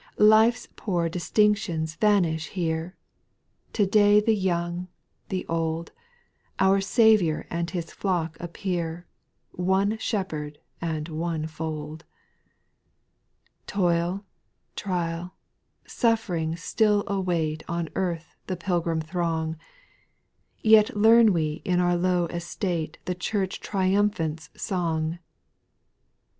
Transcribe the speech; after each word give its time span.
2. 0.17 0.23
Life 0.23 0.57
's 0.57 0.67
poor 0.75 1.09
distinctions 1.09 1.93
vanish 1.93 2.47
here;— 2.47 2.95
To 3.73 3.85
day 3.85 4.19
the 4.19 4.33
young, 4.33 4.87
the 5.29 5.45
old, 5.45 5.91
Our 6.57 6.81
Saviour 6.81 7.45
and 7.51 7.69
His 7.69 7.91
flock 7.91 8.35
appear, 8.39 9.05
One 9.51 9.99
Shepherd 9.99 10.57
and 10.81 11.07
one 11.07 11.45
fold. 11.45 12.05
8. 13.61 13.67
Toil, 13.67 14.25
trial, 14.75 15.35
suffering 15.85 16.55
still 16.55 17.03
await 17.05 17.61
On 17.69 17.87
earth 17.93 18.33
the 18.47 18.57
pilgrim 18.57 19.01
throng; 19.01 19.55
Yet 20.63 20.97
learn 20.97 21.31
we 21.31 21.61
in 21.63 21.79
our 21.79 21.95
low 21.95 22.25
estate 22.25 22.97
The 23.05 23.13
Church 23.13 23.59
triumphant's 23.59 24.49
song. 24.57 25.19